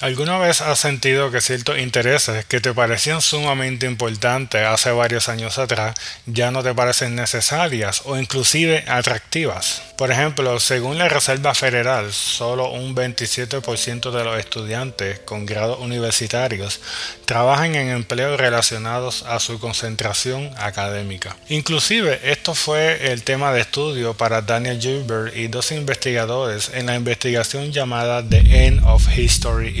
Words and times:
¿Alguna 0.00 0.38
vez 0.38 0.62
has 0.62 0.78
sentido 0.78 1.30
que 1.30 1.42
ciertos 1.42 1.78
intereses 1.78 2.46
que 2.46 2.62
te 2.62 2.72
parecían 2.72 3.20
sumamente 3.20 3.84
importantes 3.84 4.66
hace 4.66 4.92
varios 4.92 5.28
años 5.28 5.58
atrás 5.58 5.94
ya 6.24 6.50
no 6.50 6.62
te 6.62 6.74
parecen 6.74 7.14
necesarias 7.14 8.00
o 8.06 8.16
inclusive 8.16 8.82
atractivas? 8.88 9.82
Por 10.00 10.10
ejemplo, 10.10 10.58
según 10.60 10.96
la 10.96 11.10
Reserva 11.10 11.52
Federal, 11.52 12.10
solo 12.10 12.70
un 12.70 12.96
27% 12.96 14.10
de 14.10 14.24
los 14.24 14.38
estudiantes 14.38 15.18
con 15.18 15.44
grados 15.44 15.78
universitarios 15.78 16.80
trabajan 17.26 17.74
en 17.74 17.90
empleos 17.90 18.40
relacionados 18.40 19.24
a 19.24 19.38
su 19.40 19.60
concentración 19.60 20.52
académica. 20.56 21.36
Inclusive, 21.50 22.18
esto 22.32 22.54
fue 22.54 23.12
el 23.12 23.24
tema 23.24 23.52
de 23.52 23.60
estudio 23.60 24.14
para 24.14 24.40
Daniel 24.40 24.80
Gilbert 24.80 25.36
y 25.36 25.48
dos 25.48 25.70
investigadores 25.70 26.70
en 26.72 26.86
la 26.86 26.96
investigación 26.96 27.70
llamada 27.70 28.26
The 28.26 28.68
End 28.68 28.82
of 28.86 29.06
History 29.14 29.80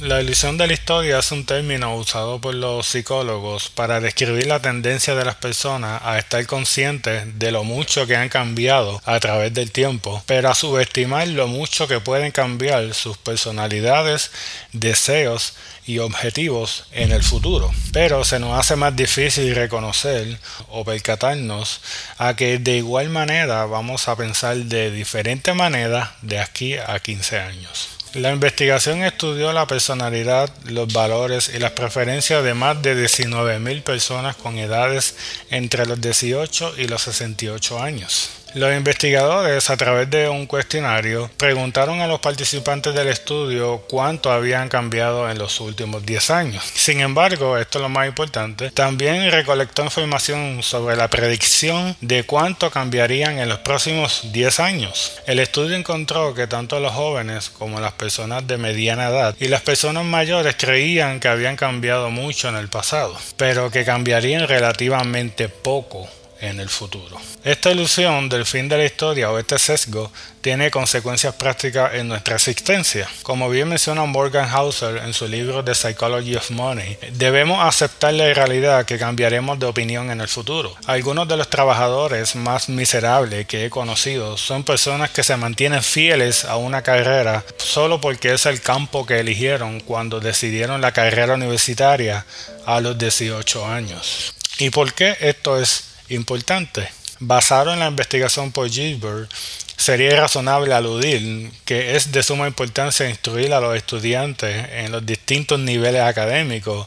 la 0.00 0.20
ilusión 0.20 0.58
de 0.58 0.66
la 0.66 0.72
historia 0.72 1.18
es 1.18 1.32
un 1.32 1.44
término 1.44 1.96
usado 1.96 2.40
por 2.40 2.54
los 2.54 2.86
psicólogos 2.86 3.68
para 3.68 4.00
describir 4.00 4.46
la 4.46 4.60
tendencia 4.60 5.14
de 5.14 5.24
las 5.24 5.36
personas 5.36 6.00
a 6.04 6.18
estar 6.18 6.46
conscientes 6.46 7.38
de 7.38 7.50
lo 7.50 7.64
mucho 7.64 8.06
que 8.06 8.14
han 8.14 8.28
cambiado 8.28 9.00
a 9.04 9.18
través 9.20 9.47
del 9.52 9.70
tiempo, 9.70 10.22
pero 10.26 10.50
a 10.50 10.54
subestimar 10.54 11.28
lo 11.28 11.46
mucho 11.46 11.88
que 11.88 12.00
pueden 12.00 12.32
cambiar 12.32 12.94
sus 12.94 13.16
personalidades, 13.16 14.30
deseos 14.72 15.54
y 15.86 15.98
objetivos 15.98 16.84
en 16.92 17.12
el 17.12 17.22
futuro. 17.22 17.70
Pero 17.92 18.24
se 18.24 18.38
nos 18.38 18.58
hace 18.58 18.76
más 18.76 18.94
difícil 18.94 19.54
reconocer 19.54 20.38
o 20.68 20.84
percatarnos 20.84 21.80
a 22.18 22.36
que 22.36 22.58
de 22.58 22.76
igual 22.76 23.08
manera 23.08 23.64
vamos 23.66 24.08
a 24.08 24.16
pensar 24.16 24.56
de 24.56 24.90
diferente 24.90 25.54
manera 25.54 26.16
de 26.22 26.38
aquí 26.38 26.76
a 26.76 26.98
15 27.00 27.38
años. 27.38 27.98
La 28.14 28.32
investigación 28.32 29.02
estudió 29.02 29.52
la 29.52 29.66
personalidad, 29.66 30.50
los 30.64 30.90
valores 30.90 31.50
y 31.54 31.58
las 31.58 31.72
preferencias 31.72 32.42
de 32.42 32.54
más 32.54 32.80
de 32.80 32.96
19.000 32.96 33.82
personas 33.82 34.34
con 34.34 34.58
edades 34.58 35.14
entre 35.50 35.84
los 35.84 36.00
18 36.00 36.74
y 36.78 36.88
los 36.88 37.02
68 37.02 37.82
años. 37.82 38.30
Los 38.54 38.74
investigadores, 38.74 39.68
a 39.68 39.76
través 39.76 40.08
de 40.08 40.26
un 40.28 40.46
cuestionario, 40.46 41.30
preguntaron 41.36 42.00
a 42.00 42.06
los 42.06 42.20
participantes 42.20 42.94
del 42.94 43.08
estudio 43.08 43.82
cuánto 43.88 44.32
habían 44.32 44.70
cambiado 44.70 45.30
en 45.30 45.38
los 45.38 45.60
últimos 45.60 46.04
10 46.06 46.30
años. 46.30 46.64
Sin 46.74 47.00
embargo, 47.00 47.58
esto 47.58 47.78
es 47.78 47.82
lo 47.82 47.90
más 47.90 48.08
importante, 48.08 48.70
también 48.70 49.30
recolectó 49.30 49.84
información 49.84 50.62
sobre 50.62 50.96
la 50.96 51.08
predicción 51.10 51.94
de 52.00 52.24
cuánto 52.24 52.70
cambiarían 52.70 53.38
en 53.38 53.50
los 53.50 53.58
próximos 53.58 54.32
10 54.32 54.60
años. 54.60 55.12
El 55.26 55.40
estudio 55.40 55.76
encontró 55.76 56.32
que 56.32 56.46
tanto 56.46 56.80
los 56.80 56.92
jóvenes 56.92 57.50
como 57.50 57.80
las 57.80 57.92
personas 57.92 58.46
de 58.46 58.56
mediana 58.56 59.08
edad 59.08 59.36
y 59.38 59.48
las 59.48 59.60
personas 59.60 60.06
mayores 60.06 60.56
creían 60.58 61.20
que 61.20 61.28
habían 61.28 61.56
cambiado 61.56 62.10
mucho 62.10 62.48
en 62.48 62.56
el 62.56 62.68
pasado, 62.68 63.14
pero 63.36 63.70
que 63.70 63.84
cambiarían 63.84 64.48
relativamente 64.48 65.50
poco 65.50 66.08
en 66.40 66.60
el 66.60 66.68
futuro. 66.68 67.16
Esta 67.44 67.70
ilusión 67.70 68.28
del 68.28 68.46
fin 68.46 68.68
de 68.68 68.78
la 68.78 68.84
historia 68.84 69.30
o 69.30 69.38
este 69.38 69.58
sesgo 69.58 70.10
tiene 70.40 70.70
consecuencias 70.70 71.34
prácticas 71.34 71.94
en 71.94 72.08
nuestra 72.08 72.36
existencia. 72.36 73.08
Como 73.22 73.50
bien 73.50 73.68
menciona 73.68 74.04
Morgan 74.04 74.48
Hauser 74.48 74.98
en 74.98 75.12
su 75.12 75.26
libro 75.26 75.64
The 75.64 75.74
Psychology 75.74 76.36
of 76.36 76.50
Money, 76.50 76.96
debemos 77.12 77.60
aceptar 77.66 78.14
la 78.14 78.32
realidad 78.32 78.86
que 78.86 78.98
cambiaremos 78.98 79.58
de 79.58 79.66
opinión 79.66 80.10
en 80.10 80.20
el 80.20 80.28
futuro. 80.28 80.74
Algunos 80.86 81.28
de 81.28 81.36
los 81.36 81.50
trabajadores 81.50 82.36
más 82.36 82.68
miserables 82.68 83.46
que 83.46 83.66
he 83.66 83.70
conocido 83.70 84.36
son 84.36 84.64
personas 84.64 85.10
que 85.10 85.24
se 85.24 85.36
mantienen 85.36 85.82
fieles 85.82 86.44
a 86.44 86.56
una 86.56 86.82
carrera 86.82 87.44
solo 87.58 88.00
porque 88.00 88.32
es 88.34 88.46
el 88.46 88.60
campo 88.60 89.06
que 89.06 89.20
eligieron 89.20 89.80
cuando 89.80 90.20
decidieron 90.20 90.80
la 90.80 90.92
carrera 90.92 91.34
universitaria 91.34 92.24
a 92.64 92.80
los 92.80 92.96
18 92.96 93.66
años. 93.66 94.34
¿Y 94.58 94.70
por 94.70 94.92
qué 94.92 95.16
esto 95.20 95.60
es 95.60 95.84
importante. 96.10 96.88
Basado 97.20 97.72
en 97.72 97.80
la 97.80 97.88
investigación 97.88 98.52
por 98.52 98.70
Gilbert, 98.70 99.30
sería 99.76 100.20
razonable 100.20 100.74
aludir 100.74 101.50
que 101.64 101.96
es 101.96 102.12
de 102.12 102.22
suma 102.22 102.46
importancia 102.46 103.08
instruir 103.08 103.52
a 103.52 103.60
los 103.60 103.76
estudiantes 103.76 104.66
en 104.72 104.92
los 104.92 105.04
distintos 105.04 105.58
niveles 105.58 106.02
académicos 106.02 106.86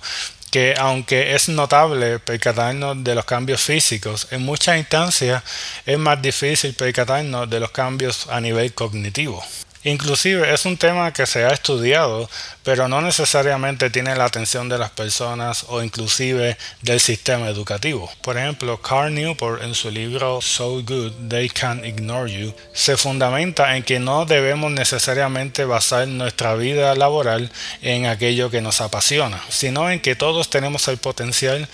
que 0.51 0.75
aunque 0.77 1.33
es 1.33 1.47
notable 1.47 2.19
percatarnos 2.19 3.01
de 3.03 3.15
los 3.15 3.23
cambios 3.23 3.61
físicos, 3.61 4.27
en 4.31 4.43
muchas 4.43 4.77
instancias 4.77 5.41
es 5.85 5.97
más 5.97 6.21
difícil 6.21 6.73
percatarnos 6.73 7.49
de 7.49 7.61
los 7.61 7.71
cambios 7.71 8.27
a 8.27 8.41
nivel 8.41 8.73
cognitivo. 8.73 9.41
Inclusive 9.83 10.53
es 10.53 10.65
un 10.65 10.77
tema 10.77 11.11
que 11.11 11.25
se 11.25 11.43
ha 11.43 11.49
estudiado, 11.49 12.29
pero 12.63 12.87
no 12.87 13.01
necesariamente 13.01 13.89
tiene 13.89 14.15
la 14.15 14.25
atención 14.25 14.69
de 14.69 14.77
las 14.77 14.91
personas 14.91 15.65
o 15.69 15.81
inclusive 15.81 16.55
del 16.81 16.99
sistema 16.99 17.47
educativo. 17.47 18.11
Por 18.21 18.37
ejemplo, 18.37 18.79
Carl 18.79 19.13
Newport 19.13 19.63
en 19.63 19.73
su 19.73 19.89
libro 19.89 20.39
So 20.41 20.83
Good 20.83 21.29
They 21.29 21.49
Can't 21.49 21.83
Ignore 21.83 22.31
You 22.31 22.53
se 22.73 22.95
fundamenta 22.95 23.75
en 23.75 23.83
que 23.83 23.99
no 23.99 24.25
debemos 24.25 24.71
necesariamente 24.71 25.65
basar 25.65 26.07
nuestra 26.07 26.53
vida 26.53 26.93
laboral 26.93 27.51
en 27.81 28.05
aquello 28.05 28.51
que 28.51 28.61
nos 28.61 28.81
apasiona, 28.81 29.41
sino 29.49 29.89
en 29.89 29.99
que 29.99 30.15
todos 30.15 30.49
tenemos 30.49 30.87
el 30.87 30.97
potencial 30.97 31.67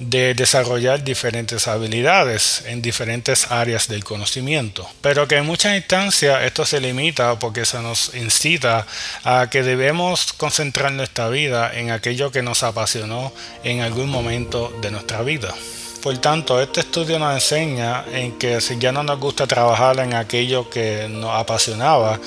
de 0.00 0.34
desarrollar 0.34 1.02
diferentes 1.02 1.66
habilidades 1.66 2.62
en 2.66 2.82
diferentes 2.82 3.50
áreas 3.50 3.88
del 3.88 4.04
conocimiento, 4.04 4.88
pero 5.00 5.26
que 5.26 5.36
en 5.36 5.46
muchas 5.46 5.76
instancias 5.76 6.42
esto 6.42 6.66
se 6.66 6.80
limita 6.80 7.38
porque 7.38 7.53
que 7.54 7.64
se 7.64 7.80
nos 7.80 8.14
incita 8.14 8.86
a 9.24 9.48
que 9.48 9.62
debemos 9.62 10.34
concentrar 10.34 10.92
nuestra 10.92 11.30
vida 11.30 11.72
en 11.72 11.90
aquello 11.90 12.30
que 12.30 12.42
nos 12.42 12.62
apasionó 12.62 13.32
en 13.62 13.80
algún 13.80 14.10
momento 14.10 14.70
de 14.82 14.90
nuestra 14.90 15.22
vida. 15.22 15.54
Por 16.02 16.18
tanto, 16.18 16.60
este 16.60 16.80
estudio 16.80 17.18
nos 17.18 17.32
enseña 17.32 18.04
en 18.12 18.32
que 18.38 18.60
si 18.60 18.78
ya 18.78 18.92
no 18.92 19.02
nos 19.02 19.18
gusta 19.18 19.46
trabajar 19.46 19.98
en 20.00 20.12
aquello 20.12 20.68
que 20.68 21.08
nos 21.08 21.30
apasionaba 21.30 22.20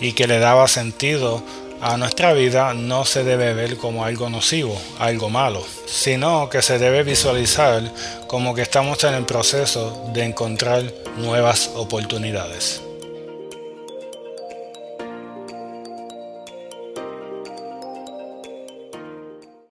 y 0.00 0.12
que 0.14 0.26
le 0.26 0.38
daba 0.38 0.66
sentido 0.66 1.42
a 1.82 1.98
nuestra 1.98 2.32
vida, 2.32 2.72
no 2.72 3.04
se 3.04 3.24
debe 3.24 3.52
ver 3.52 3.76
como 3.76 4.06
algo 4.06 4.30
nocivo, 4.30 4.80
algo 4.98 5.28
malo, 5.28 5.62
sino 5.86 6.48
que 6.48 6.62
se 6.62 6.78
debe 6.78 7.02
visualizar 7.02 7.82
como 8.26 8.54
que 8.54 8.62
estamos 8.62 9.04
en 9.04 9.12
el 9.12 9.26
proceso 9.26 10.06
de 10.14 10.24
encontrar 10.24 10.82
nuevas 11.18 11.70
oportunidades. 11.74 12.87